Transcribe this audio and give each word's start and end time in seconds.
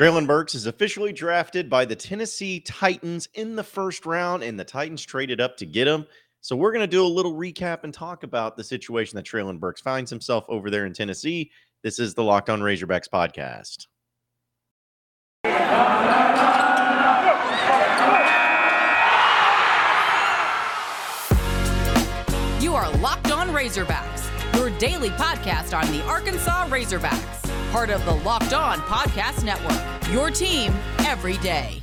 Treylon 0.00 0.26
Burks 0.26 0.54
is 0.54 0.64
officially 0.64 1.12
drafted 1.12 1.68
by 1.68 1.84
the 1.84 1.94
Tennessee 1.94 2.58
Titans 2.60 3.28
in 3.34 3.54
the 3.54 3.62
first 3.62 4.06
round, 4.06 4.42
and 4.42 4.58
the 4.58 4.64
Titans 4.64 5.04
traded 5.04 5.42
up 5.42 5.58
to 5.58 5.66
get 5.66 5.86
him. 5.86 6.06
So 6.40 6.56
we're 6.56 6.72
going 6.72 6.80
to 6.80 6.86
do 6.86 7.04
a 7.04 7.06
little 7.06 7.34
recap 7.34 7.84
and 7.84 7.92
talk 7.92 8.22
about 8.22 8.56
the 8.56 8.64
situation 8.64 9.16
that 9.16 9.26
Treylon 9.26 9.60
Burks 9.60 9.82
finds 9.82 10.08
himself 10.08 10.46
over 10.48 10.70
there 10.70 10.86
in 10.86 10.94
Tennessee. 10.94 11.50
This 11.82 11.98
is 11.98 12.14
the 12.14 12.24
Locked 12.24 12.48
On 12.48 12.60
Razorbacks 12.62 13.10
podcast. 13.10 13.88
You 22.62 22.74
are 22.74 22.90
Locked 23.00 23.32
On 23.32 23.48
Razorbacks, 23.48 24.54
your 24.56 24.70
daily 24.78 25.10
podcast 25.10 25.78
on 25.78 25.92
the 25.92 26.02
Arkansas 26.04 26.68
Razorbacks 26.68 27.40
part 27.70 27.90
of 27.90 28.04
the 28.04 28.14
Locked 28.14 28.52
On 28.52 28.78
Podcast 28.80 29.44
Network. 29.44 30.12
Your 30.12 30.30
team 30.30 30.72
every 31.00 31.36
day. 31.38 31.80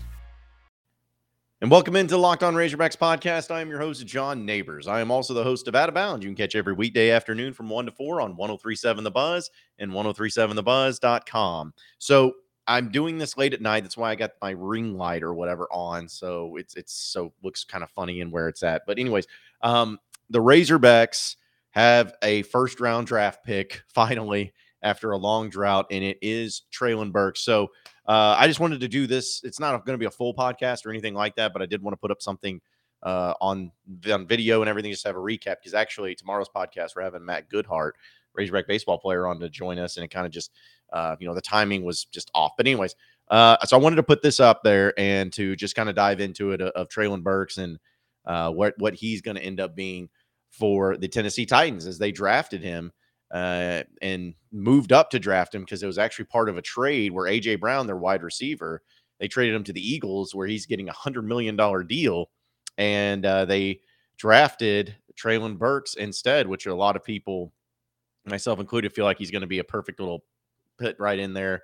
And 1.61 1.71
welcome 1.71 1.95
into 1.95 2.17
Locked 2.17 2.43
On 2.43 2.53
Razorbacks 2.53 2.97
podcast. 2.97 3.49
I 3.49 3.61
am 3.61 3.69
your 3.69 3.79
host, 3.79 4.05
John 4.05 4.45
Neighbors. 4.45 4.87
I 4.87 4.99
am 4.99 5.09
also 5.09 5.33
the 5.33 5.43
host 5.43 5.67
of 5.67 5.75
Out 5.75 5.89
of 5.89 5.95
Bounds. 5.95 6.23
You 6.23 6.29
can 6.29 6.35
catch 6.35 6.55
every 6.55 6.73
weekday 6.73 7.09
afternoon 7.09 7.53
from 7.53 7.69
1 7.69 7.85
to 7.85 7.91
4 7.91 8.21
on 8.21 8.35
1037 8.35 9.03
The 9.03 9.11
Buzz 9.11 9.49
and 9.79 9.91
1037thebuzz.com. 9.91 11.73
So 11.97 12.33
I'm 12.67 12.89
doing 12.89 13.17
this 13.17 13.37
late 13.37 13.53
at 13.53 13.61
night. 13.61 13.81
That's 13.81 13.97
why 13.97 14.11
I 14.11 14.15
got 14.15 14.31
my 14.41 14.51
ring 14.51 14.97
light 14.97 15.23
or 15.23 15.33
whatever 15.33 15.67
on. 15.71 16.09
So 16.09 16.57
it's 16.57 16.75
it's 16.75 16.93
so 16.93 17.33
looks 17.41 17.63
kind 17.63 17.83
of 17.83 17.89
funny 17.91 18.19
in 18.19 18.29
where 18.29 18.49
it's 18.49 18.61
at. 18.61 18.83
But 18.85 18.99
anyways, 18.99 19.25
um, 19.61 19.99
the 20.29 20.39
Razorbacks 20.39 21.37
have 21.71 22.13
a 22.21 22.41
first 22.43 22.79
round 22.79 23.07
draft 23.07 23.43
pick 23.45 23.81
finally 23.87 24.53
after 24.81 25.11
a 25.11 25.17
long 25.17 25.49
drought, 25.49 25.87
and 25.91 26.03
it 26.03 26.17
is 26.21 26.63
Treylon 26.71 27.11
Burks. 27.11 27.41
So 27.41 27.71
uh, 28.07 28.35
I 28.37 28.47
just 28.47 28.59
wanted 28.59 28.79
to 28.81 28.87
do 28.87 29.07
this. 29.07 29.41
It's 29.43 29.59
not 29.59 29.85
going 29.85 29.95
to 29.95 29.99
be 29.99 30.05
a 30.05 30.11
full 30.11 30.33
podcast 30.33 30.85
or 30.85 30.89
anything 30.91 31.13
like 31.13 31.35
that, 31.35 31.53
but 31.53 31.61
I 31.61 31.65
did 31.65 31.81
want 31.81 31.93
to 31.93 31.97
put 31.97 32.11
up 32.11 32.21
something 32.21 32.61
uh, 33.03 33.33
on 33.41 33.71
on 34.11 34.27
video 34.27 34.61
and 34.61 34.69
everything, 34.69 34.91
just 34.91 35.03
to 35.03 35.09
have 35.09 35.15
a 35.15 35.19
recap. 35.19 35.57
Because 35.61 35.73
actually, 35.73 36.15
tomorrow's 36.15 36.49
podcast, 36.49 36.95
we're 36.95 37.03
having 37.03 37.25
Matt 37.25 37.49
Goodheart, 37.49 37.91
Razorback 38.33 38.67
baseball 38.67 38.97
player, 38.97 39.27
on 39.27 39.39
to 39.39 39.49
join 39.49 39.79
us, 39.79 39.97
and 39.97 40.03
it 40.03 40.09
kind 40.09 40.25
of 40.25 40.31
just, 40.31 40.51
uh, 40.93 41.15
you 41.19 41.27
know, 41.27 41.33
the 41.33 41.41
timing 41.41 41.83
was 41.83 42.05
just 42.05 42.31
off. 42.33 42.53
But 42.57 42.67
anyways, 42.67 42.95
uh, 43.29 43.57
so 43.65 43.77
I 43.77 43.79
wanted 43.79 43.97
to 43.97 44.03
put 44.03 44.21
this 44.21 44.39
up 44.39 44.63
there 44.63 44.93
and 44.97 45.33
to 45.33 45.55
just 45.55 45.75
kind 45.75 45.89
of 45.89 45.95
dive 45.95 46.21
into 46.21 46.51
it 46.51 46.61
of, 46.61 46.67
uh, 46.69 46.71
of 46.75 46.89
Treylon 46.89 47.23
Burks 47.23 47.57
and 47.57 47.77
uh, 48.25 48.51
what 48.51 48.73
what 48.77 48.93
he's 48.93 49.21
going 49.21 49.35
to 49.35 49.43
end 49.43 49.59
up 49.59 49.75
being 49.75 50.09
for 50.49 50.97
the 50.97 51.07
Tennessee 51.07 51.45
Titans 51.45 51.85
as 51.85 51.97
they 51.97 52.11
drafted 52.11 52.61
him 52.61 52.91
uh, 53.31 53.83
and 54.01 54.33
moved 54.51 54.91
up 54.91 55.09
to 55.09 55.19
draft 55.19 55.53
him 55.53 55.61
because 55.61 55.83
it 55.83 55.87
was 55.87 55.97
actually 55.97 56.25
part 56.25 56.49
of 56.49 56.57
a 56.57 56.61
trade 56.61 57.11
where 57.11 57.29
AJ 57.29 57.59
Brown, 57.59 57.87
their 57.87 57.97
wide 57.97 58.23
receiver, 58.23 58.81
they 59.19 59.27
traded 59.27 59.55
him 59.55 59.63
to 59.65 59.73
the 59.73 59.93
Eagles 59.93 60.33
where 60.33 60.47
he's 60.47 60.65
getting 60.65 60.89
a 60.89 60.93
hundred 60.93 61.23
million 61.23 61.55
dollar 61.55 61.83
deal, 61.83 62.29
and 62.77 63.25
uh, 63.25 63.45
they 63.45 63.81
drafted 64.17 64.95
Treylon 65.19 65.57
Burks 65.57 65.95
instead, 65.95 66.47
which 66.47 66.65
a 66.65 66.75
lot 66.75 66.95
of 66.95 67.03
people, 67.03 67.51
myself 68.25 68.59
included, 68.59 68.93
feel 68.93 69.05
like 69.05 69.17
he's 69.17 69.31
going 69.31 69.41
to 69.41 69.47
be 69.47 69.59
a 69.59 69.63
perfect 69.63 69.99
little 69.99 70.23
pit 70.79 70.95
right 70.99 71.19
in 71.19 71.33
there 71.33 71.63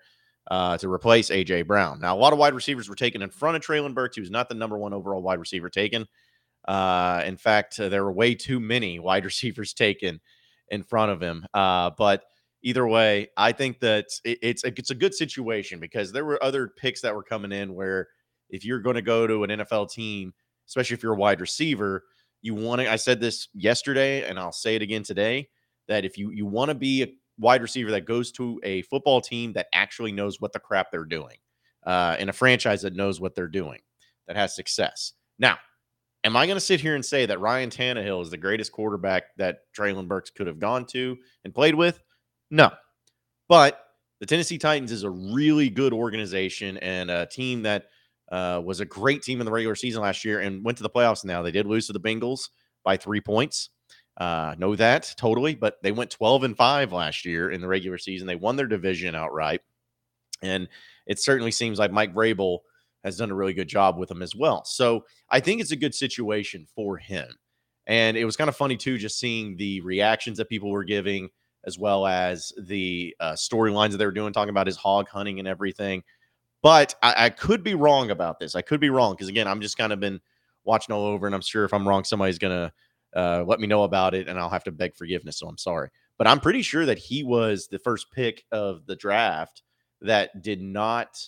uh, 0.51 0.77
to 0.77 0.91
replace 0.91 1.29
AJ 1.29 1.67
Brown. 1.67 1.99
Now, 1.99 2.15
a 2.15 2.19
lot 2.19 2.33
of 2.33 2.39
wide 2.39 2.53
receivers 2.53 2.89
were 2.89 2.95
taken 2.95 3.21
in 3.21 3.29
front 3.29 3.55
of 3.55 3.61
Treylon 3.61 3.93
Burks. 3.93 4.15
He 4.15 4.21
was 4.21 4.31
not 4.31 4.49
the 4.49 4.55
number 4.55 4.77
one 4.77 4.93
overall 4.93 5.21
wide 5.21 5.39
receiver 5.39 5.69
taken. 5.69 6.07
Uh, 6.67 7.23
in 7.25 7.37
fact, 7.37 7.79
uh, 7.79 7.89
there 7.89 8.03
were 8.03 8.11
way 8.11 8.35
too 8.35 8.59
many 8.59 8.99
wide 8.99 9.25
receivers 9.25 9.73
taken 9.73 10.19
in 10.69 10.83
front 10.83 11.11
of 11.11 11.21
him. 11.21 11.45
Uh, 11.53 11.91
but 11.97 12.23
either 12.63 12.87
way, 12.87 13.29
I 13.37 13.51
think 13.51 13.79
that 13.81 14.07
it, 14.23 14.39
it's 14.41 14.63
a, 14.63 14.67
it's 14.67 14.89
a 14.89 14.95
good 14.95 15.13
situation 15.13 15.79
because 15.79 16.11
there 16.11 16.25
were 16.25 16.43
other 16.43 16.69
picks 16.77 17.01
that 17.01 17.15
were 17.15 17.23
coming 17.23 17.51
in 17.51 17.73
where 17.73 18.07
if 18.49 18.65
you're 18.65 18.79
going 18.79 18.95
to 18.95 19.01
go 19.01 19.27
to 19.27 19.43
an 19.43 19.49
NFL 19.49 19.91
team, 19.91 20.33
especially 20.67 20.95
if 20.95 21.03
you're 21.03 21.13
a 21.13 21.17
wide 21.17 21.41
receiver, 21.41 22.03
you 22.41 22.55
want 22.55 22.81
to. 22.81 22.91
I 22.91 22.97
said 22.97 23.19
this 23.19 23.47
yesterday, 23.53 24.27
and 24.27 24.37
I'll 24.37 24.51
say 24.51 24.75
it 24.75 24.81
again 24.81 25.03
today 25.03 25.49
that 25.87 26.05
if 26.05 26.17
you 26.17 26.31
you 26.31 26.45
want 26.45 26.69
to 26.69 26.75
be 26.75 27.03
a 27.03 27.07
wide 27.37 27.61
receiver 27.61 27.91
that 27.91 28.05
goes 28.05 28.31
to 28.33 28.59
a 28.63 28.81
football 28.83 29.21
team 29.21 29.53
that 29.53 29.67
actually 29.73 30.11
knows 30.11 30.39
what 30.39 30.53
the 30.53 30.59
crap 30.59 30.91
they're 30.91 31.05
doing, 31.05 31.37
uh, 31.85 32.15
in 32.19 32.29
a 32.29 32.33
franchise 32.33 32.81
that 32.81 32.95
knows 32.95 33.19
what 33.19 33.33
they're 33.35 33.47
doing, 33.47 33.79
that 34.27 34.35
has 34.35 34.55
success. 34.55 35.13
Now, 35.39 35.57
Am 36.25 36.37
I 36.37 36.45
going 36.45 36.55
to 36.55 36.61
sit 36.61 36.79
here 36.79 36.95
and 36.95 37.05
say 37.05 37.25
that 37.25 37.39
Ryan 37.39 37.69
Tannehill 37.69 38.21
is 38.21 38.29
the 38.29 38.37
greatest 38.37 38.71
quarterback 38.71 39.35
that 39.37 39.59
Treylon 39.77 40.07
Burks 40.07 40.29
could 40.29 40.47
have 40.47 40.59
gone 40.59 40.85
to 40.87 41.17
and 41.43 41.53
played 41.53 41.75
with? 41.75 42.01
No. 42.49 42.71
But 43.49 43.79
the 44.21 44.25
Tennessee 44.25 44.57
Titans 44.57 44.91
is 44.91 45.03
a 45.03 45.09
really 45.09 45.69
good 45.69 45.91
organization 45.91 46.77
and 46.77 47.11
a 47.11 47.25
team 47.25 47.63
that 47.63 47.87
uh, 48.31 48.61
was 48.63 48.79
a 48.79 48.85
great 48.85 49.21
team 49.21 49.41
in 49.41 49.45
the 49.45 49.51
regular 49.51 49.75
season 49.75 50.01
last 50.01 50.23
year 50.23 50.39
and 50.39 50.63
went 50.63 50.77
to 50.77 50.83
the 50.83 50.89
playoffs 50.89 51.25
now. 51.25 51.41
They 51.41 51.51
did 51.51 51.67
lose 51.67 51.87
to 51.87 51.93
the 51.93 51.99
Bengals 51.99 52.49
by 52.85 52.95
three 52.95 53.19
points. 53.19 53.69
Uh, 54.15 54.55
know 54.57 54.75
that 54.75 55.13
totally, 55.17 55.55
but 55.55 55.81
they 55.83 55.91
went 55.91 56.09
12 56.09 56.43
and 56.43 56.55
5 56.55 56.93
last 56.93 57.25
year 57.25 57.51
in 57.51 57.59
the 57.59 57.67
regular 57.67 57.97
season. 57.97 58.27
They 58.27 58.35
won 58.35 58.55
their 58.55 58.67
division 58.67 59.13
outright. 59.13 59.61
And 60.41 60.69
it 61.05 61.19
certainly 61.19 61.51
seems 61.51 61.79
like 61.79 61.91
Mike 61.91 62.13
Vrabel 62.13 62.59
has 63.03 63.17
done 63.17 63.31
a 63.31 63.35
really 63.35 63.53
good 63.53 63.67
job 63.67 63.97
with 63.97 64.09
him 64.09 64.21
as 64.21 64.35
well. 64.35 64.63
So 64.65 65.05
I 65.29 65.39
think 65.39 65.61
it's 65.61 65.71
a 65.71 65.75
good 65.75 65.93
situation 65.93 66.65
for 66.75 66.97
him. 66.97 67.27
And 67.85 68.15
it 68.15 68.25
was 68.25 68.37
kind 68.37 68.49
of 68.49 68.55
funny 68.55 68.77
too, 68.77 68.97
just 68.97 69.19
seeing 69.19 69.57
the 69.57 69.81
reactions 69.81 70.37
that 70.37 70.49
people 70.49 70.71
were 70.71 70.85
giving, 70.85 71.29
as 71.65 71.77
well 71.77 72.05
as 72.05 72.53
the 72.61 73.15
uh, 73.19 73.33
storylines 73.33 73.91
that 73.91 73.97
they 73.97 74.05
were 74.05 74.11
doing, 74.11 74.33
talking 74.33 74.49
about 74.49 74.67
his 74.67 74.77
hog 74.77 75.09
hunting 75.09 75.39
and 75.39 75.47
everything. 75.47 76.03
But 76.61 76.95
I, 77.03 77.25
I 77.25 77.29
could 77.29 77.61
be 77.61 77.75
wrong 77.75 78.09
about 78.09 78.39
this. 78.39 78.55
I 78.55 78.61
could 78.61 78.79
be 78.79 78.89
wrong 78.89 79.13
because 79.13 79.27
again, 79.27 79.47
I'm 79.47 79.59
just 79.59 79.77
kind 79.77 79.91
of 79.91 79.99
been 79.99 80.21
watching 80.63 80.95
all 80.95 81.05
over, 81.05 81.25
and 81.25 81.35
I'm 81.35 81.41
sure 81.41 81.65
if 81.65 81.73
I'm 81.73 81.85
wrong, 81.85 82.05
somebody's 82.05 82.39
gonna 82.39 82.71
uh, 83.13 83.43
let 83.45 83.59
me 83.59 83.67
know 83.67 83.83
about 83.83 84.13
it, 84.13 84.29
and 84.29 84.39
I'll 84.39 84.49
have 84.49 84.63
to 84.63 84.71
beg 84.71 84.95
forgiveness. 84.95 85.39
So 85.39 85.47
I'm 85.47 85.57
sorry, 85.57 85.89
but 86.17 86.25
I'm 86.25 86.39
pretty 86.39 86.61
sure 86.61 86.85
that 86.85 86.97
he 86.97 87.23
was 87.23 87.67
the 87.67 87.79
first 87.79 88.11
pick 88.13 88.45
of 88.53 88.85
the 88.85 88.95
draft 88.95 89.61
that 90.01 90.41
did 90.41 90.61
not 90.61 91.19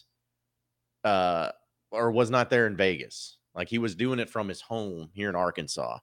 uh, 1.03 1.52
or 1.91 2.12
was 2.12 2.29
not 2.29 2.50
there 2.50 2.68
in 2.68 2.75
Vegas. 2.75 3.38
Like 3.56 3.69
he 3.69 3.78
was 3.78 3.96
doing 3.96 4.19
it 4.19 4.29
from 4.29 4.47
his 4.47 4.62
home 4.62 5.09
here 5.13 5.29
in 5.29 5.35
Arkansas, 5.35 6.00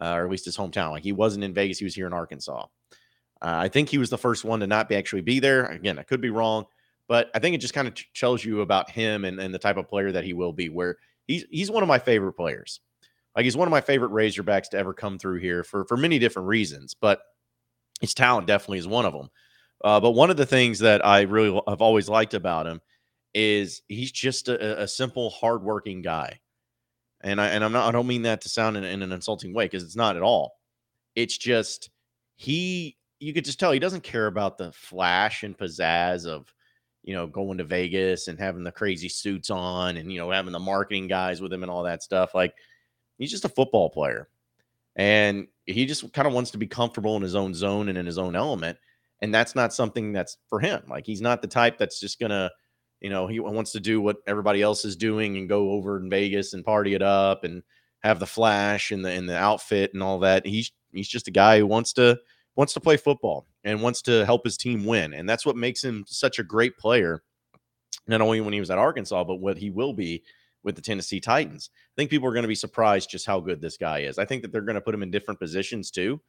uh, 0.00 0.14
or 0.14 0.24
at 0.24 0.30
least 0.30 0.44
his 0.44 0.56
hometown. 0.56 0.90
Like 0.90 1.04
he 1.04 1.12
wasn't 1.12 1.44
in 1.44 1.54
Vegas; 1.54 1.78
he 1.78 1.84
was 1.84 1.94
here 1.94 2.06
in 2.06 2.12
Arkansas. 2.12 2.66
Uh, 3.42 3.56
I 3.56 3.68
think 3.68 3.88
he 3.88 3.98
was 3.98 4.10
the 4.10 4.18
first 4.18 4.44
one 4.44 4.60
to 4.60 4.66
not 4.66 4.88
be 4.88 4.96
actually 4.96 5.22
be 5.22 5.38
there. 5.38 5.66
Again, 5.66 5.98
I 5.98 6.02
could 6.02 6.20
be 6.20 6.30
wrong, 6.30 6.66
but 7.08 7.30
I 7.34 7.38
think 7.38 7.54
it 7.54 7.58
just 7.58 7.74
kind 7.74 7.88
of 7.88 7.94
t- 7.94 8.04
tells 8.14 8.44
you 8.44 8.60
about 8.60 8.90
him 8.90 9.24
and, 9.24 9.40
and 9.40 9.54
the 9.54 9.58
type 9.58 9.76
of 9.76 9.88
player 9.88 10.12
that 10.12 10.24
he 10.24 10.32
will 10.32 10.52
be. 10.52 10.68
Where 10.68 10.98
he's 11.26 11.44
he's 11.50 11.70
one 11.70 11.82
of 11.82 11.88
my 11.88 11.98
favorite 11.98 12.34
players. 12.34 12.80
Like 13.36 13.44
he's 13.44 13.56
one 13.56 13.68
of 13.68 13.72
my 13.72 13.80
favorite 13.80 14.10
Razorbacks 14.10 14.70
to 14.70 14.78
ever 14.78 14.92
come 14.92 15.18
through 15.18 15.38
here 15.38 15.62
for 15.62 15.84
for 15.84 15.96
many 15.96 16.18
different 16.18 16.48
reasons, 16.48 16.94
but 16.94 17.22
his 18.00 18.14
talent 18.14 18.46
definitely 18.46 18.78
is 18.78 18.88
one 18.88 19.06
of 19.06 19.12
them. 19.12 19.30
Uh, 19.82 20.00
but 20.00 20.10
one 20.10 20.30
of 20.30 20.36
the 20.36 20.46
things 20.46 20.80
that 20.80 21.06
I 21.06 21.22
really 21.22 21.58
have 21.68 21.80
always 21.80 22.08
liked 22.08 22.34
about 22.34 22.66
him 22.66 22.80
is 23.34 23.82
he's 23.88 24.12
just 24.12 24.48
a, 24.48 24.82
a 24.82 24.88
simple, 24.88 25.30
hardworking 25.30 26.02
guy. 26.02 26.40
And 27.22 27.40
I 27.40 27.48
and 27.48 27.62
I'm 27.62 27.72
not 27.72 27.88
I 27.88 27.92
don't 27.92 28.06
mean 28.06 28.22
that 28.22 28.40
to 28.42 28.48
sound 28.48 28.76
in, 28.76 28.84
in 28.84 29.02
an 29.02 29.12
insulting 29.12 29.52
way 29.52 29.66
because 29.66 29.82
it's 29.82 29.96
not 29.96 30.16
at 30.16 30.22
all. 30.22 30.52
It's 31.14 31.36
just 31.36 31.90
he 32.36 32.96
you 33.18 33.34
could 33.34 33.44
just 33.44 33.60
tell 33.60 33.72
he 33.72 33.78
doesn't 33.78 34.02
care 34.02 34.26
about 34.26 34.56
the 34.56 34.72
flash 34.72 35.42
and 35.42 35.56
pizzazz 35.56 36.26
of 36.26 36.52
you 37.02 37.14
know 37.14 37.26
going 37.26 37.58
to 37.58 37.64
Vegas 37.64 38.28
and 38.28 38.38
having 38.38 38.64
the 38.64 38.72
crazy 38.72 39.08
suits 39.08 39.50
on 39.50 39.98
and 39.98 40.10
you 40.10 40.18
know 40.18 40.30
having 40.30 40.52
the 40.52 40.58
marketing 40.58 41.08
guys 41.08 41.42
with 41.42 41.52
him 41.52 41.62
and 41.62 41.70
all 41.70 41.82
that 41.82 42.02
stuff. 42.02 42.34
Like 42.34 42.54
he's 43.18 43.30
just 43.30 43.44
a 43.44 43.50
football 43.50 43.90
player. 43.90 44.28
And 44.96 45.46
he 45.66 45.86
just 45.86 46.12
kind 46.12 46.26
of 46.26 46.34
wants 46.34 46.50
to 46.50 46.58
be 46.58 46.66
comfortable 46.66 47.16
in 47.16 47.22
his 47.22 47.36
own 47.36 47.54
zone 47.54 47.88
and 47.88 47.96
in 47.96 48.06
his 48.06 48.18
own 48.18 48.34
element. 48.34 48.76
And 49.22 49.32
that's 49.32 49.54
not 49.54 49.72
something 49.72 50.12
that's 50.12 50.38
for 50.48 50.58
him. 50.58 50.82
Like 50.88 51.06
he's 51.06 51.20
not 51.20 51.42
the 51.42 51.48
type 51.48 51.78
that's 51.78 52.00
just 52.00 52.18
gonna 52.18 52.50
you 53.00 53.10
know, 53.10 53.26
he 53.26 53.40
wants 53.40 53.72
to 53.72 53.80
do 53.80 54.00
what 54.00 54.18
everybody 54.26 54.62
else 54.62 54.84
is 54.84 54.96
doing 54.96 55.36
and 55.36 55.48
go 55.48 55.70
over 55.70 55.98
in 55.98 56.10
Vegas 56.10 56.52
and 56.52 56.64
party 56.64 56.94
it 56.94 57.02
up 57.02 57.44
and 57.44 57.62
have 58.02 58.18
the 58.18 58.26
flash 58.26 58.90
and 58.90 59.04
the 59.04 59.10
and 59.10 59.28
the 59.28 59.36
outfit 59.36 59.92
and 59.94 60.02
all 60.02 60.20
that. 60.20 60.46
He's 60.46 60.70
he's 60.92 61.08
just 61.08 61.28
a 61.28 61.32
guy 61.32 61.58
who 61.58 61.66
wants 61.66 61.92
to 61.94 62.18
wants 62.56 62.74
to 62.74 62.80
play 62.80 62.96
football 62.96 63.46
and 63.64 63.82
wants 63.82 64.02
to 64.02 64.24
help 64.24 64.44
his 64.44 64.56
team 64.56 64.84
win. 64.84 65.14
And 65.14 65.28
that's 65.28 65.46
what 65.46 65.56
makes 65.56 65.82
him 65.82 66.04
such 66.06 66.38
a 66.38 66.44
great 66.44 66.76
player, 66.76 67.22
not 68.06 68.20
only 68.20 68.40
when 68.40 68.52
he 68.52 68.60
was 68.60 68.70
at 68.70 68.78
Arkansas, 68.78 69.24
but 69.24 69.36
what 69.36 69.58
he 69.58 69.70
will 69.70 69.92
be 69.92 70.22
with 70.62 70.76
the 70.76 70.82
Tennessee 70.82 71.20
Titans. 71.20 71.70
I 71.74 71.94
think 71.96 72.10
people 72.10 72.28
are 72.28 72.34
going 72.34 72.42
to 72.42 72.48
be 72.48 72.54
surprised 72.54 73.10
just 73.10 73.26
how 73.26 73.40
good 73.40 73.60
this 73.60 73.76
guy 73.76 74.00
is. 74.00 74.18
I 74.18 74.26
think 74.26 74.42
that 74.42 74.52
they're 74.52 74.60
going 74.60 74.74
to 74.74 74.80
put 74.80 74.94
him 74.94 75.02
in 75.02 75.10
different 75.10 75.40
positions 75.40 75.90
too 75.90 76.20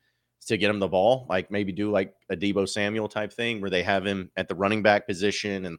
to 0.47 0.57
get 0.57 0.69
him 0.69 0.79
the 0.79 0.87
ball, 0.87 1.25
like 1.29 1.51
maybe 1.51 1.71
do 1.71 1.91
like 1.91 2.13
a 2.29 2.35
Deebo 2.35 2.67
Samuel 2.67 3.07
type 3.07 3.31
thing 3.31 3.61
where 3.61 3.69
they 3.69 3.83
have 3.83 4.05
him 4.05 4.31
at 4.37 4.47
the 4.47 4.55
running 4.55 4.81
back 4.81 5.05
position 5.05 5.65
and 5.65 5.77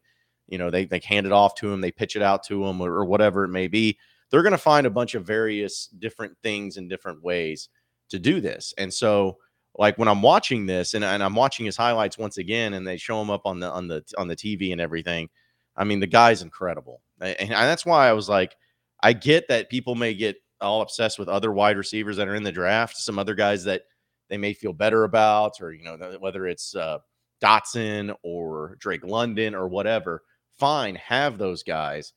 you 0.48 0.58
know 0.58 0.70
they 0.70 0.84
they 0.84 1.00
hand 1.04 1.26
it 1.26 1.32
off 1.32 1.54
to 1.56 1.72
him, 1.72 1.80
they 1.80 1.92
pitch 1.92 2.16
it 2.16 2.22
out 2.22 2.42
to 2.44 2.64
him, 2.64 2.80
or, 2.80 2.92
or 2.92 3.04
whatever 3.04 3.44
it 3.44 3.48
may 3.48 3.68
be. 3.68 3.98
They're 4.30 4.42
going 4.42 4.52
to 4.52 4.58
find 4.58 4.86
a 4.86 4.90
bunch 4.90 5.14
of 5.14 5.26
various 5.26 5.86
different 5.86 6.36
things 6.42 6.76
in 6.78 6.88
different 6.88 7.22
ways 7.22 7.68
to 8.08 8.18
do 8.18 8.40
this. 8.40 8.72
And 8.78 8.92
so, 8.92 9.38
like 9.76 9.98
when 9.98 10.08
I'm 10.08 10.22
watching 10.22 10.66
this, 10.66 10.94
and, 10.94 11.04
and 11.04 11.22
I'm 11.22 11.34
watching 11.34 11.66
his 11.66 11.76
highlights 11.76 12.16
once 12.18 12.38
again, 12.38 12.74
and 12.74 12.86
they 12.86 12.96
show 12.96 13.20
him 13.20 13.30
up 13.30 13.42
on 13.44 13.60
the 13.60 13.70
on 13.70 13.88
the 13.88 14.04
on 14.16 14.28
the 14.28 14.36
TV 14.36 14.72
and 14.72 14.80
everything, 14.80 15.28
I 15.76 15.84
mean, 15.84 16.00
the 16.00 16.06
guy's 16.06 16.42
incredible. 16.42 17.02
And 17.20 17.50
that's 17.50 17.86
why 17.86 18.08
I 18.08 18.12
was 18.12 18.28
like, 18.28 18.56
I 19.02 19.12
get 19.12 19.48
that 19.48 19.70
people 19.70 19.94
may 19.94 20.14
get 20.14 20.36
all 20.60 20.82
obsessed 20.82 21.18
with 21.18 21.28
other 21.28 21.52
wide 21.52 21.76
receivers 21.76 22.16
that 22.16 22.28
are 22.28 22.34
in 22.34 22.42
the 22.42 22.52
draft, 22.52 22.96
some 22.96 23.18
other 23.18 23.34
guys 23.34 23.64
that 23.64 23.82
they 24.28 24.38
may 24.38 24.54
feel 24.54 24.72
better 24.72 25.04
about, 25.04 25.60
or, 25.60 25.72
you 25.72 25.84
know, 25.84 26.16
whether 26.20 26.46
it's 26.46 26.74
uh, 26.74 26.98
Dotson 27.42 28.14
or 28.22 28.76
Drake 28.78 29.04
London 29.04 29.54
or 29.54 29.68
whatever. 29.68 30.22
Fine, 30.62 30.94
have 30.94 31.38
those 31.38 31.64
guys. 31.64 32.12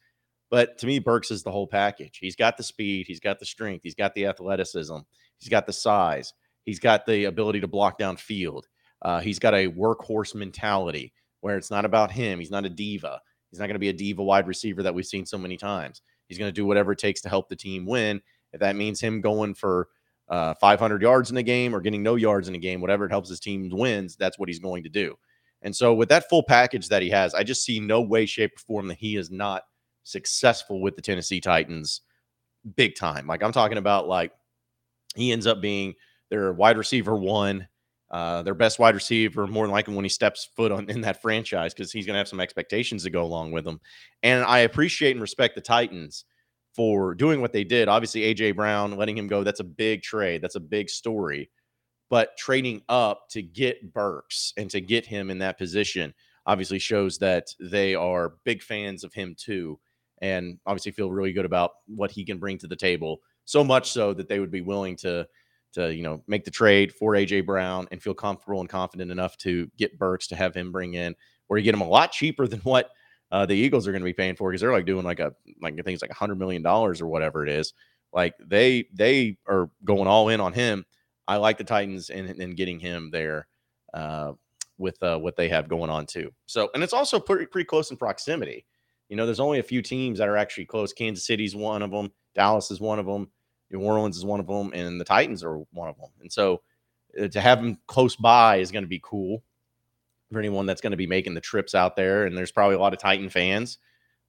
But 0.52 0.78
to 0.78 0.86
me, 0.86 1.00
Burks 1.00 1.32
is 1.32 1.42
the 1.42 1.50
whole 1.50 1.66
package. 1.66 2.20
He's 2.22 2.36
got 2.36 2.58
the 2.58 2.64
speed, 2.64 3.08
he's 3.08 3.20
got 3.20 3.40
the 3.40 3.46
strength, 3.48 3.82
he's 3.82 3.96
got 3.96 4.14
the 4.14 4.28
athleticism, 4.28 4.98
he's 5.40 5.50
got 5.50 5.66
the 5.66 5.74
size, 5.74 6.32
he's 6.64 6.78
got 6.78 7.08
the 7.08 7.24
ability 7.24 7.62
to 7.62 7.68
block 7.68 7.98
down 7.98 8.18
field. 8.18 8.68
Uh, 9.02 9.20
he's 9.20 9.40
got 9.40 9.56
a 9.56 9.72
workhorse 9.72 10.36
mentality 10.36 11.12
where 11.42 11.58
it's 11.58 11.72
not 11.72 11.86
about 11.86 12.12
him. 12.12 12.38
He's 12.38 12.52
not 12.52 12.66
a 12.66 12.70
diva. 12.70 13.20
He's 13.50 13.60
not 13.60 13.66
going 13.66 13.74
to 13.74 13.80
be 13.80 13.90
a 13.90 13.94
diva 13.94 14.22
wide 14.24 14.46
receiver 14.46 14.84
that 14.84 14.94
we've 14.94 15.08
seen 15.08 15.26
so 15.26 15.40
many 15.40 15.58
times. 15.58 16.04
He's 16.28 16.38
going 16.38 16.50
to 16.50 16.56
do 16.56 16.68
whatever 16.68 16.92
it 16.92 17.00
takes 17.00 17.22
to 17.22 17.30
help 17.30 17.50
the 17.50 17.56
team 17.56 17.88
win. 17.88 18.22
If 18.54 18.60
that 18.60 18.76
means 18.76 19.02
him 19.02 19.22
going 19.22 19.56
for 19.56 19.88
uh, 20.30 20.54
500 20.54 21.02
yards 21.02 21.32
in 21.32 21.38
a 21.38 21.44
game 21.44 21.76
or 21.76 21.82
getting 21.82 22.04
no 22.04 22.14
yards 22.14 22.48
in 22.48 22.54
a 22.54 22.60
game, 22.60 22.80
whatever 22.80 23.06
it 23.06 23.12
helps 23.12 23.30
his 23.30 23.40
team 23.40 23.72
wins, 23.72 24.16
that's 24.16 24.38
what 24.38 24.50
he's 24.50 24.60
going 24.60 24.84
to 24.84 24.90
do. 24.90 25.16
And 25.66 25.76
so, 25.76 25.96
with 25.96 26.10
that 26.10 26.30
full 26.30 26.44
package 26.44 26.90
that 26.90 27.02
he 27.02 27.10
has, 27.10 27.34
I 27.34 27.44
just 27.44 27.66
see 27.66 27.80
no 27.80 28.00
way, 28.00 28.28
shape, 28.28 28.52
or 28.56 28.60
form 28.60 28.88
that 28.88 29.00
he 29.00 29.18
is 29.18 29.32
not 29.32 29.64
successful 30.04 30.80
with 30.80 30.96
the 30.96 31.02
Tennessee 31.02 31.42
Titans 31.42 32.02
big 32.76 32.96
time. 32.96 33.26
Like, 33.26 33.42
I'm 33.42 33.52
talking 33.52 33.80
about, 33.80 34.08
like, 34.08 34.32
he 35.16 35.32
ends 35.32 35.48
up 35.48 35.62
being 35.62 35.96
their 36.30 36.54
wide 36.54 36.78
receiver 36.78 37.16
one, 37.16 37.68
uh, 38.12 38.44
their 38.44 38.54
best 38.54 38.78
wide 38.78 38.94
receiver, 38.94 39.48
more 39.48 39.66
than 39.66 39.72
likely 39.72 39.96
when 39.96 40.06
he 40.06 40.10
steps 40.10 40.48
foot 40.56 40.72
on 40.72 40.88
in 40.88 41.02
that 41.02 41.20
franchise, 41.20 41.74
because 41.74 41.92
he's 41.92 42.06
going 42.06 42.14
to 42.14 42.20
have 42.20 42.28
some 42.28 42.40
expectations 42.40 43.02
to 43.04 43.10
go 43.10 43.24
along 43.24 43.52
with 43.52 43.66
him. 43.66 43.82
And 44.22 44.44
I 44.46 44.60
appreciate 44.60 45.14
and 45.14 45.22
respect 45.22 45.56
the 45.56 45.62
Titans 45.62 46.26
for 46.76 47.16
doing 47.16 47.42
what 47.42 47.54
they 47.54 47.64
did. 47.64 47.88
Obviously, 47.88 48.22
AJ 48.22 48.56
Brown 48.56 48.98
letting 48.98 49.18
him 49.18 49.28
go, 49.28 49.44
that's 49.44 49.62
a 49.62 49.66
big 49.66 50.04
trade. 50.04 50.44
That's 50.44 50.56
a 50.56 50.60
big 50.60 50.92
story. 50.92 51.50
But 52.10 52.38
trading 52.38 52.82
up 52.88 53.30
to 53.30 53.42
get 53.42 53.94
Burks 53.94 54.54
and 54.58 54.70
to 54.70 54.82
get 54.82 55.06
him 55.06 55.30
in 55.30 55.40
that 55.40 55.58
position 55.58 56.14
obviously 56.46 56.80
shows 56.80 57.18
that 57.18 57.48
they 57.60 57.96
are 57.96 58.36
big 58.44 58.62
fans 58.62 59.04
of 59.04 59.14
him 59.14 59.36
too. 59.38 59.80
And 60.22 60.60
obviously 60.66 60.92
feel 60.92 61.12
really 61.12 61.34
good 61.34 61.46
about 61.46 61.72
what 61.88 62.12
he 62.12 62.24
can 62.24 62.38
bring 62.38 62.58
to 62.60 62.68
the 62.68 62.76
table. 62.76 63.20
So 63.46 63.64
much 63.64 63.92
so 63.92 64.14
that 64.14 64.30
they 64.30 64.40
would 64.40 64.52
be 64.52 64.62
willing 64.62 64.96
to 64.98 65.28
to 65.74 65.94
you 65.94 66.04
know 66.04 66.24
make 66.28 66.46
the 66.46 66.52
trade 66.52 66.94
for 66.94 67.14
AJ 67.14 67.46
Brown 67.46 67.88
and 67.92 68.02
feel 68.02 68.14
comfortable 68.14 68.62
and 68.62 68.70
confident 68.70 69.12
enough 69.12 69.38
to 69.40 69.70
get 69.78 70.00
Burks 70.00 70.28
to 70.28 70.36
have 70.36 70.56
him 70.56 70.72
bring 70.72 70.94
in, 70.94 71.16
where 71.48 71.60
you 71.60 71.64
get 71.64 71.76
him 71.76 71.82
a 71.82 71.88
lot 71.88 72.12
cheaper 72.12 72.48
than 72.48 72.60
what 72.62 72.92
uh, 73.32 73.46
the 73.46 73.54
Eagles 73.54 73.88
are 73.88 73.92
going 73.92 74.02
to 74.02 74.06
be 74.06 74.14
paying 74.14 74.36
for 74.36 74.50
because 74.50 74.62
they're 74.62 74.72
like 74.72 74.86
doing 74.86 75.04
like 75.04 75.20
a 75.20 75.34
like 75.62 75.84
things 75.84 76.02
like 76.02 76.12
a 76.12 76.16
hundred 76.16 76.40
million 76.40 76.62
dollars 76.62 77.02
or 77.02 77.08
whatever 77.08 77.44
it 77.44 77.50
is. 77.50 77.74
Like 78.14 78.34
they 78.40 78.86
they 78.94 79.38
are 79.48 79.70
going 79.84 80.08
all 80.08 80.30
in 80.30 80.40
on 80.40 80.54
him. 80.54 80.86
I 81.28 81.38
like 81.38 81.58
the 81.58 81.64
Titans 81.64 82.10
and 82.10 82.30
and 82.30 82.56
getting 82.56 82.80
him 82.80 83.10
there 83.12 83.48
uh, 83.94 84.34
with 84.78 85.02
uh, 85.02 85.18
what 85.18 85.36
they 85.36 85.50
have 85.50 85.68
going 85.68 85.90
on 85.90 86.06
too. 86.06 86.32
So 86.46 86.70
and 86.74 86.84
it's 86.84 86.94
also 86.94 87.20
pretty 87.20 87.46
pretty 87.46 87.66
close 87.66 87.92
in 87.92 87.98
proximity. 87.98 88.66
You 89.10 89.16
know, 89.16 89.26
there's 89.26 89.40
only 89.40 89.60
a 89.60 89.64
few 89.64 89.82
teams 89.82 90.20
that 90.20 90.28
are 90.28 90.38
actually 90.38 90.66
close. 90.66 90.94
Kansas 90.94 91.26
City's 91.26 91.56
one 91.56 91.82
of 91.82 91.92
them. 91.92 92.12
Dallas 92.34 92.72
is 92.72 92.82
one 92.82 93.00
of 93.00 93.06
them. 93.06 93.30
New 93.72 93.80
Orleans 93.80 94.18
is 94.18 94.26
one 94.26 94.40
of 94.40 94.48
them, 94.48 94.72
and 94.74 95.00
the 95.00 95.06
Titans 95.06 95.44
are 95.44 95.58
one 95.72 95.90
of 95.90 95.98
them. 95.98 96.10
And 96.22 96.32
so 96.32 96.62
uh, 97.20 97.28
to 97.28 97.42
have 97.42 97.62
them 97.62 97.78
close 97.88 98.16
by 98.16 98.58
is 98.58 98.72
going 98.72 98.84
to 98.84 98.90
be 98.90 99.02
cool 99.04 99.44
for 100.32 100.40
anyone 100.40 100.66
that's 100.66 100.82
going 100.82 100.92
to 100.92 100.98
be 100.98 101.08
making 101.08 101.34
the 101.34 101.42
trips 101.42 101.76
out 101.76 101.96
there. 101.96 102.26
And 102.26 102.38
there's 102.38 102.52
probably 102.52 102.76
a 102.76 102.80
lot 102.80 102.94
of 102.94 103.00
Titan 103.00 103.30
fans 103.30 103.78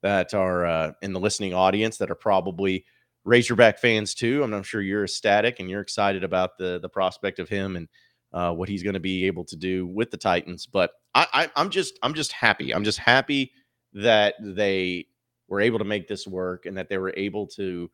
that 0.02 0.34
are 0.34 0.66
uh, 0.66 0.92
in 1.02 1.12
the 1.12 1.20
listening 1.20 1.54
audience 1.54 1.99
that 1.99 2.10
are 2.10 2.16
probably 2.16 2.84
Razorback 3.26 3.78
fans 3.78 4.14
too. 4.14 4.43
I'm, 4.43 4.62
sure 4.62 4.81
you're 4.81 5.05
ecstatic 5.05 5.58
and 5.58 5.69
you're 5.69 5.81
excited 5.81 6.23
about 6.23 6.56
the 6.58 6.78
the 6.81 6.88
prospect 6.88 7.40
of 7.40 7.49
him 7.49 7.76
and 7.76 7.88
uh, 8.32 8.52
what 8.52 8.69
he's 8.69 8.82
going 8.82 8.94
to 8.94 9.00
be 9.00 9.26
able 9.26 9.44
to 9.44 9.56
do 9.56 9.87
with 9.87 10.11
the 10.11 10.17
Titans. 10.17 10.67
But 10.67 10.93
I, 11.14 11.26
I, 11.32 11.50
I'm 11.56 11.70
just 11.70 11.99
I'm 12.02 12.14
just 12.14 12.32
happy. 12.32 12.73
I'm 12.73 12.84
just 12.84 12.99
happy 12.99 13.52
that 13.94 14.34
they 14.40 15.06
were 15.49 15.61
able 15.61 15.78
to 15.78 15.84
make 15.84 16.06
this 16.06 16.26
work 16.26 16.67
and 16.67 16.76
that 16.78 16.88
they 16.88 16.99
were 16.99 17.14
able 17.17 17.46
to 17.49 17.90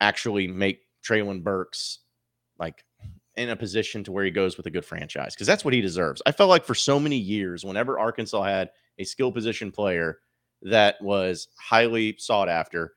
actually 0.00 0.46
make 0.46 0.82
Treylon 1.04 1.42
Burks 1.42 2.00
like 2.58 2.84
in 3.36 3.50
a 3.50 3.56
position 3.56 4.04
to 4.04 4.12
where 4.12 4.24
he 4.24 4.30
goes 4.30 4.56
with 4.56 4.66
a 4.66 4.70
good 4.70 4.84
franchise 4.84 5.34
because 5.34 5.46
that's 5.46 5.64
what 5.64 5.74
he 5.74 5.80
deserves. 5.80 6.22
I 6.26 6.32
felt 6.32 6.50
like 6.50 6.64
for 6.64 6.74
so 6.74 7.00
many 7.00 7.16
years, 7.16 7.64
whenever 7.64 7.98
Arkansas 7.98 8.42
had 8.42 8.70
a 8.98 9.04
skill 9.04 9.32
position 9.32 9.72
player 9.72 10.18
that 10.62 11.00
was 11.00 11.48
highly 11.56 12.16
sought 12.18 12.48
after, 12.48 12.94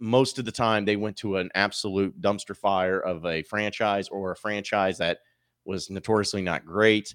most 0.00 0.38
of 0.38 0.44
the 0.44 0.52
time 0.52 0.84
they 0.84 0.96
went 0.96 1.16
to 1.18 1.36
an 1.36 1.50
absolute 1.54 2.20
dumpster 2.20 2.56
fire 2.56 3.00
of 3.00 3.24
a 3.26 3.42
franchise 3.42 4.08
or 4.08 4.32
a 4.32 4.36
franchise 4.36 4.98
that 4.98 5.18
was 5.64 5.90
notoriously 5.90 6.42
not 6.42 6.64
great. 6.64 7.14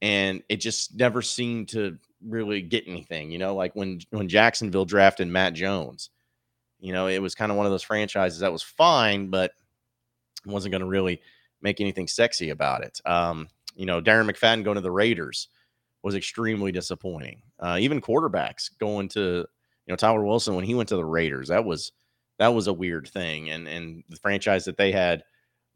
And 0.00 0.42
it 0.48 0.56
just 0.56 0.96
never 0.96 1.22
seemed 1.22 1.68
to 1.68 1.98
really 2.26 2.62
get 2.62 2.88
anything, 2.88 3.30
you 3.30 3.38
know, 3.38 3.54
like 3.54 3.76
when 3.76 4.00
when 4.10 4.28
Jacksonville 4.28 4.84
drafted 4.84 5.28
Matt 5.28 5.54
Jones, 5.54 6.10
you 6.80 6.92
know, 6.92 7.06
it 7.06 7.20
was 7.20 7.34
kind 7.34 7.52
of 7.52 7.56
one 7.56 7.66
of 7.66 7.72
those 7.72 7.82
franchises 7.82 8.40
that 8.40 8.52
was 8.52 8.62
fine, 8.62 9.28
but 9.28 9.52
wasn't 10.44 10.72
going 10.72 10.80
to 10.80 10.88
really 10.88 11.20
make 11.60 11.80
anything 11.80 12.08
sexy 12.08 12.50
about 12.50 12.82
it. 12.82 13.00
Um, 13.04 13.48
you 13.76 13.86
know, 13.86 14.00
Darren 14.00 14.28
McFadden 14.28 14.64
going 14.64 14.74
to 14.74 14.80
the 14.80 14.90
Raiders 14.90 15.48
was 16.02 16.16
extremely 16.16 16.72
disappointing. 16.72 17.42
Uh, 17.60 17.76
even 17.78 18.00
quarterbacks 18.00 18.76
going 18.78 19.08
to, 19.10 19.20
you 19.20 19.88
know, 19.88 19.96
Tyler 19.96 20.24
Wilson 20.24 20.56
when 20.56 20.64
he 20.64 20.74
went 20.74 20.88
to 20.88 20.96
the 20.96 21.04
Raiders, 21.04 21.48
that 21.48 21.64
was 21.64 21.92
that 22.42 22.54
was 22.54 22.66
a 22.66 22.72
weird 22.72 23.08
thing, 23.08 23.50
and 23.50 23.68
and 23.68 24.04
the 24.08 24.16
franchise 24.16 24.64
that 24.64 24.76
they 24.76 24.92
had 24.92 25.22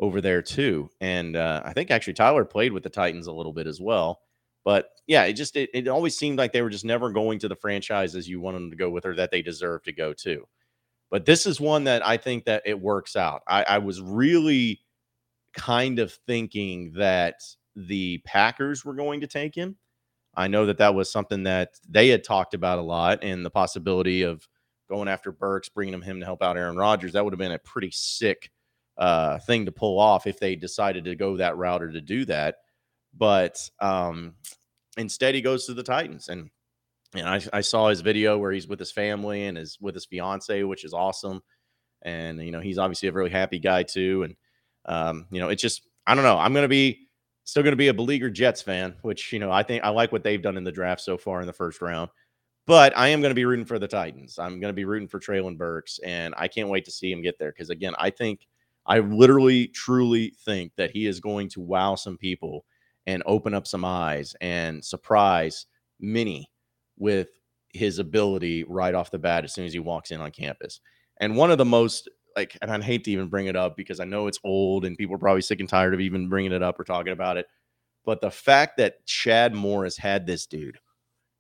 over 0.01 0.21
there 0.21 0.43
too. 0.43 0.91
And 1.01 1.37
uh, 1.37 1.63
I 1.65 1.73
think 1.73 1.91
actually 1.91 2.15
Tyler 2.15 2.45
played 2.45 2.73
with 2.73 2.83
the 2.83 2.91
Titans 2.91 3.29
a 3.29 3.33
little 3.33 3.53
bit 3.53 3.67
as 3.67 3.81
well. 3.81 4.21
But 4.65 4.89
yeah, 5.07 5.25
it 5.25 5.35
just 5.35 5.57
it, 5.57 5.71
it 5.73 5.89
always 5.89 6.17
seemed 6.17 6.39
like 6.39 6.53
they 6.53 6.63
were 6.63 6.71
just 6.71 6.85
never 6.85 7.13
going 7.13 7.39
to 7.39 7.49
the 7.49 7.55
franchises 7.55 8.29
you 8.29 8.41
wanted 8.41 8.59
them 8.59 8.71
to 8.71 8.77
go 8.77 8.91
with 8.91 9.07
or 9.07 9.15
that 9.15 9.31
they 9.31 9.43
deserve 9.43 9.85
to 9.85 9.93
go 9.93 10.13
to. 10.15 10.45
But 11.09 11.25
this 11.25 11.47
is 11.47 11.61
one 11.61 11.85
that 11.85 12.05
I 12.05 12.17
think 12.17 12.45
that 12.47 12.63
it 12.67 12.81
works 12.81 13.15
out. 13.15 13.43
I, 13.47 13.63
I 13.63 13.79
was 13.79 14.03
really 14.03 14.81
kind 15.55 16.01
of 16.01 16.13
thinking 16.27 16.93
that 16.97 17.37
the 17.77 18.19
Packers 18.27 18.85
were 18.85 18.95
going 18.95 19.21
to 19.21 19.29
take 19.29 19.55
him. 19.55 19.77
I 20.35 20.49
know 20.49 20.67
that 20.67 20.79
that 20.79 20.97
was 20.97 21.13
something 21.13 21.45
that 21.45 21.75
they 21.89 22.09
had 22.09 22.25
talked 22.25 22.53
about 22.53 22.81
a 22.81 22.83
lot, 22.83 23.21
and 23.23 23.47
the 23.47 23.51
possibility 23.51 24.23
of 24.23 24.47
going 24.89 25.09
after 25.09 25.33
Burks, 25.33 25.69
bringing 25.69 26.01
him 26.01 26.21
to 26.21 26.27
help 26.27 26.43
out 26.43 26.57
Aaron 26.57 26.77
Rodgers. 26.77 27.13
That 27.13 27.25
would 27.25 27.33
have 27.33 27.39
been 27.39 27.53
a 27.53 27.59
pretty 27.59 27.91
sick 27.91 28.51
uh, 28.99 29.39
thing 29.41 29.67
to 29.67 29.73
pull 29.73 29.99
off 29.99 30.27
if 30.27 30.39
they 30.39 30.57
decided 30.57 31.05
to 31.05 31.15
go 31.15 31.37
that 31.37 31.57
route 31.57 31.83
or 31.83 31.93
to 31.93 32.01
do 32.01 32.25
that. 32.27 32.57
But 33.17 33.69
um, 33.81 34.35
instead, 34.97 35.35
he 35.35 35.41
goes 35.41 35.67
to 35.67 35.75
the 35.75 35.83
Titans, 35.83 36.29
and 36.29 36.51
and 37.15 37.29
I, 37.29 37.41
I 37.53 37.61
saw 37.61 37.89
his 37.89 38.01
video 38.01 38.37
where 38.39 38.53
he's 38.53 38.69
with 38.69 38.79
his 38.79 38.93
family 38.93 39.47
and 39.47 39.57
is 39.57 39.79
with 39.81 39.95
his 39.95 40.05
fiance, 40.05 40.63
which 40.65 40.85
is 40.85 40.93
awesome. 40.93 41.43
And 42.03 42.43
you 42.43 42.51
know, 42.51 42.61
he's 42.61 42.79
obviously 42.79 43.09
a 43.09 43.13
really 43.13 43.31
happy 43.31 43.59
guy 43.59 43.85
too. 43.85 44.25
And 44.25 44.37
um, 44.85 45.27
you 45.31 45.41
know, 45.41 45.49
it's 45.49 45.63
just 45.63 45.83
I 46.07 46.15
don't 46.15 46.25
know. 46.25 46.39
I'm 46.39 46.53
going 46.53 46.65
to 46.65 46.69
be 46.69 47.09
still 47.45 47.63
going 47.63 47.73
to 47.73 47.77
be 47.77 47.89
a 47.89 47.95
beleaguered 47.95 48.35
Jets 48.35 48.63
fan, 48.63 48.97
which 49.03 49.33
you 49.33 49.39
know 49.39 49.51
I 49.51 49.63
think 49.63 49.85
I 49.85 49.89
like 49.91 50.13
what 50.13 50.23
they've 50.23 50.43
done 50.43 50.57
in 50.57 50.65
the 50.65 50.73
draft 50.73 51.01
so 51.01 51.17
far 51.17 51.41
in 51.41 51.47
the 51.47 51.53
first 51.53 51.81
round. 51.81 52.11
But 52.67 52.97
I 52.97 53.09
am 53.09 53.21
going 53.21 53.31
to 53.31 53.37
be 53.37 53.45
rooting 53.45 53.65
for 53.65 53.79
the 53.79 53.87
Titans. 53.87 54.39
I'm 54.39 54.61
going 54.61 54.71
to 54.71 54.77
be 54.77 54.85
rooting 54.85 55.09
for 55.09 55.21
Treylon 55.21 55.57
Burks, 55.57 56.01
and 56.05 56.35
I 56.37 56.49
can't 56.49 56.69
wait 56.69 56.85
to 56.87 56.91
see 56.91 57.13
him 57.13 57.23
get 57.23 57.39
there 57.39 57.53
because 57.53 57.71
again, 57.71 57.95
I 57.99 58.11
think 58.11 58.47
I 58.87 59.01
literally, 59.01 59.69
truly 59.69 60.35
think 60.45 60.73
that 60.77 60.91
he 60.91 61.07
is 61.07 61.21
going 61.21 61.49
to 61.51 61.61
wow 61.61 61.95
some 61.95 62.17
people 62.17 62.65
and 63.07 63.23
open 63.27 63.55
up 63.55 63.67
some 63.67 63.85
eyes 63.85 64.35
and 64.41 64.85
surprise 64.85 65.67
many 66.01 66.51
with 66.99 67.29
his 67.73 67.99
ability 67.99 68.65
right 68.65 68.95
off 68.95 69.11
the 69.11 69.19
bat 69.19 69.45
as 69.45 69.53
soon 69.53 69.67
as 69.67 69.73
he 69.73 69.79
walks 69.79 70.11
in 70.11 70.21
on 70.21 70.31
campus. 70.31 70.81
And 71.19 71.37
one 71.37 71.51
of 71.51 71.59
the 71.59 71.65
most 71.65 72.09
like, 72.37 72.57
and 72.61 72.71
I 72.71 72.81
hate 72.83 73.05
to 73.05 73.11
even 73.11 73.29
bring 73.29 73.47
it 73.47 73.57
up 73.57 73.77
because 73.77 73.99
I 73.99 74.05
know 74.05 74.27
it's 74.27 74.41
old 74.45 74.85
and 74.85 74.97
people 74.99 75.15
are 75.15 75.19
probably 75.19 75.41
sick 75.41 75.61
and 75.61 75.69
tired 75.69 75.95
of 75.95 76.01
even 76.01 76.29
bringing 76.29 76.53
it 76.53 76.63
up 76.63 76.79
or 76.79 76.85
talking 76.85 77.13
about 77.13 77.39
it. 77.39 77.47
But 78.05 78.21
the 78.21 78.31
fact 78.31 78.77
that 78.77 79.05
Chad 79.07 79.55
Morris 79.55 79.97
had 79.97 80.27
this 80.27 80.47
dude, 80.47 80.79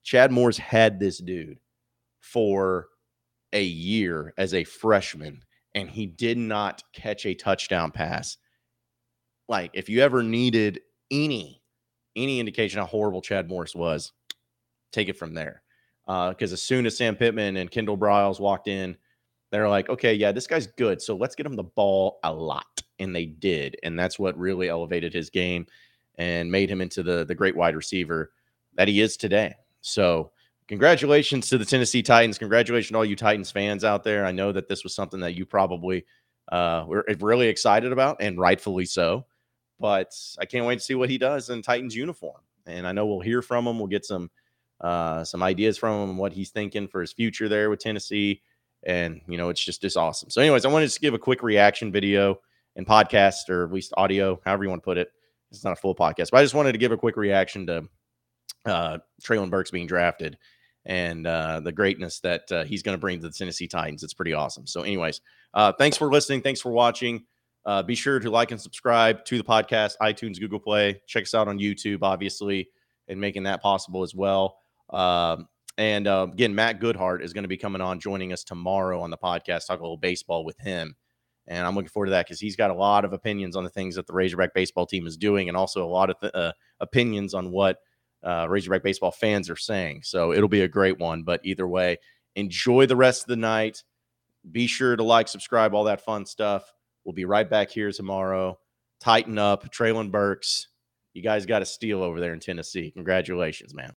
Chad 0.07 0.31
Morris 0.31 0.57
had 0.57 1.01
this 1.01 1.19
dude 1.19 1.59
for 2.21 2.87
a 3.53 3.65
year 3.65 4.33
as 4.39 4.55
a 4.55 4.63
freshman, 4.63 5.43
and 5.75 5.91
he 5.91 6.07
did 6.07 6.39
not 6.39 6.85
catch 6.93 7.27
a 7.27 7.35
touchdown 7.35 7.91
pass. 7.91 8.37
Like, 9.49 9.73
if 9.75 9.89
you 9.89 10.03
ever 10.03 10.23
needed 10.23 10.81
any 11.11 11.61
any 12.15 12.41
indication 12.41 12.79
how 12.79 12.87
horrible 12.87 13.21
Chad 13.21 13.49
Morris 13.49 13.75
was, 13.75 14.13
take 14.93 15.09
it 15.09 15.19
from 15.19 15.35
there. 15.35 15.63
Because 16.07 16.53
uh, 16.53 16.55
as 16.55 16.63
soon 16.63 16.87
as 16.87 16.97
Sam 16.97 17.17
Pittman 17.17 17.57
and 17.57 17.71
Kendall 17.71 17.99
Briles 17.99 18.41
walked 18.41 18.69
in, 18.69 18.97
they're 19.51 19.69
like, 19.69 19.91
okay, 19.91 20.15
yeah, 20.15 20.33
this 20.33 20.47
guy's 20.47 20.69
good. 20.69 21.03
So 21.03 21.17
let's 21.17 21.35
get 21.35 21.45
him 21.45 21.57
the 21.57 21.65
ball 21.65 22.21
a 22.23 22.33
lot. 22.33 22.81
And 23.01 23.15
they 23.15 23.27
did. 23.27 23.77
And 23.83 23.99
that's 23.99 24.19
what 24.19 24.39
really 24.39 24.69
elevated 24.71 25.13
his 25.13 25.29
game 25.29 25.67
and 26.17 26.51
made 26.51 26.71
him 26.71 26.81
into 26.81 27.03
the, 27.03 27.27
the 27.27 27.35
great 27.35 27.57
wide 27.57 27.77
receiver 27.77 28.31
that 28.77 28.89
he 28.89 29.03
is 29.03 29.19
today. 29.19 29.57
So 29.87 30.33
congratulations 30.67 31.49
to 31.49 31.59
the 31.59 31.65
Tennessee 31.65 32.03
Titans. 32.03 32.39
Congratulations 32.39 32.91
to 32.91 32.97
all 32.97 33.05
you 33.05 33.17
Titans 33.17 33.51
fans 33.51 33.85
out 33.85 34.03
there. 34.05 34.27
I 34.27 34.33
know 34.33 34.53
that 34.53 34.69
this 34.69 34.83
was 34.83 34.95
something 34.95 35.21
that 35.21 35.35
you 35.35 35.47
probably 35.47 36.05
uh, 36.51 36.85
were 36.87 37.05
really 37.21 37.49
excited 37.49 37.93
about, 37.93 38.17
and 38.21 38.39
rightfully 38.39 38.85
so. 38.85 39.27
But 39.79 40.13
I 40.41 40.45
can't 40.45 40.67
wait 40.67 40.79
to 40.79 40.85
see 40.85 40.95
what 40.95 41.11
he 41.11 41.19
does 41.19 41.51
in 41.51 41.63
Titans 41.63 41.95
uniform. 41.95 42.41
And 42.67 42.87
I 42.87 42.93
know 42.93 43.07
we'll 43.07 43.21
hear 43.21 43.43
from 43.43 43.67
him. 43.67 43.79
We'll 43.79 43.87
get 43.87 44.05
some 44.05 44.31
uh, 44.81 45.25
some 45.25 45.43
ideas 45.43 45.79
from 45.79 46.11
him, 46.11 46.17
what 46.17 46.33
he's 46.33 46.51
thinking 46.51 46.89
for 46.89 47.01
his 47.01 47.13
future 47.13 47.49
there 47.49 47.71
with 47.71 47.79
Tennessee. 47.79 48.43
And 48.85 49.21
you 49.29 49.39
know, 49.39 49.51
it's 49.51 49.65
just 49.65 49.83
just 49.83 49.97
awesome. 49.97 50.31
So, 50.31 50.41
anyways, 50.41 50.65
I 50.65 50.69
wanted 50.69 50.91
to 50.91 51.01
give 51.01 51.15
a 51.15 51.19
quick 51.19 51.43
reaction 51.43 51.93
video 51.93 52.41
and 52.75 52.87
podcast, 52.87 53.49
or 53.49 53.65
at 53.65 53.73
least 53.73 53.95
audio, 53.97 54.41
however 54.45 54.65
you 54.65 54.71
want 54.71 54.83
to 54.83 54.85
put 54.85 54.99
it. 54.99 55.11
It's 55.53 55.65
not 55.65 55.73
a 55.73 55.77
full 55.77 55.95
podcast, 55.95 56.31
but 56.33 56.39
I 56.39 56.43
just 56.43 56.55
wanted 56.55 56.73
to 56.73 56.79
give 56.79 56.91
a 56.91 56.97
quick 56.97 57.17
reaction 57.17 57.67
to 57.69 57.89
uh, 58.67 58.99
Treylon 59.23 59.51
Burks 59.51 59.71
being 59.71 59.87
drafted 59.87 60.39
and 60.85 61.27
uh, 61.27 61.61
the 61.61 61.73
greatness 61.73 62.21
that 62.21 62.51
uh, 62.53 62.65
he's 62.65 62.83
going 62.83 62.97
to 62.97 63.01
bring 63.01 63.21
to 63.21 63.29
the 63.29 63.33
Tennessee 63.33 63.67
Titans. 63.67 64.03
It's 64.03 64.15
pretty 64.15 64.33
awesome. 64.33 64.67
So, 64.67 64.83
anyways, 64.83 65.21
uh, 65.55 65.73
thanks 65.73 65.97
for 65.97 66.11
listening. 66.11 66.43
Thanks 66.43 66.61
for 66.61 66.71
watching. 66.71 67.25
Uh, 67.65 67.83
be 67.83 67.97
sure 67.97 68.21
to 68.21 68.31
like 68.31 68.53
and 68.53 68.61
subscribe 68.61 69.25
to 69.25 69.37
the 69.37 69.45
podcast, 69.45 69.95
iTunes, 70.01 70.39
Google 70.39 70.61
Play. 70.61 71.01
Check 71.09 71.25
us 71.25 71.35
out 71.35 71.49
on 71.49 71.59
YouTube, 71.59 71.99
obviously, 72.03 72.69
and 73.09 73.21
making 73.21 73.43
that 73.43 73.61
possible 73.61 74.05
as 74.05 74.15
well. 74.15 74.59
Um, 74.91 75.49
and 75.77 76.07
uh, 76.07 76.29
again, 76.33 76.55
Matt 76.55 76.81
Goodheart 76.81 77.23
is 77.23 77.33
going 77.33 77.45
to 77.45 77.49
be 77.49 77.57
coming 77.57 77.83
on, 77.83 77.99
joining 77.99 78.33
us 78.33 78.45
tomorrow 78.45 79.01
on 79.01 79.11
the 79.11 79.19
podcast, 79.19 79.67
talk 79.67 79.81
a 79.81 79.83
little 79.83 79.97
baseball 79.97 80.45
with 80.45 80.59
him. 80.59 80.95
And 81.49 81.67
I'm 81.67 81.75
looking 81.75 81.91
forward 81.91 82.07
to 82.07 82.11
that 82.11 82.27
because 82.27 82.41
he's 82.41 82.57
got 82.57 82.71
a 82.71 82.75
lot 82.75 83.05
of 83.05 83.13
opinions 83.13 83.57
on 83.57 83.65
the 83.65 83.71
things 83.71 83.97
that 83.97 84.07
the 84.07 84.13
Razorback 84.13 84.55
baseball 84.55 84.87
team 84.87 85.07
is 85.07 85.17
doing, 85.17 85.49
and 85.49 85.57
also 85.57 85.85
a 85.85 85.89
lot 85.89 86.11
of 86.11 86.19
th- 86.21 86.35
uh, 86.35 86.53
opinions 86.81 87.35
on 87.35 87.51
what 87.51 87.79
uh, 88.25 88.47
Razorback 88.49 88.83
baseball 88.83 89.11
fans 89.11 89.51
are 89.51 89.57
saying. 89.57 90.03
So 90.05 90.33
it'll 90.33 90.49
be 90.49 90.63
a 90.63 90.69
great 90.69 90.99
one. 90.99 91.23
But 91.23 91.41
either 91.45 91.67
way, 91.67 91.99
enjoy 92.35 92.87
the 92.87 92.97
rest 92.97 93.23
of 93.23 93.29
the 93.29 93.37
night. 93.37 93.83
Be 94.51 94.67
sure 94.67 94.97
to 94.97 95.03
like, 95.03 95.29
subscribe, 95.29 95.75
all 95.75 95.85
that 95.85 96.05
fun 96.05 96.27
stuff. 96.27 96.73
We'll 97.05 97.15
be 97.15 97.25
right 97.25 97.49
back 97.49 97.71
here 97.71 97.93
tomorrow. 97.93 98.59
Tighten 99.01 99.39
up, 99.39 99.71
Treylon 99.73 100.11
Burks. 100.11 100.69
You 101.15 101.23
guys 101.23 101.47
got 101.47 101.63
a 101.63 101.67
steal 101.67 102.03
over 102.03 102.21
there 102.21 102.33
in 102.33 102.41
Tennessee. 102.41 102.91
Congratulations, 102.91 103.75
man. 103.75 103.93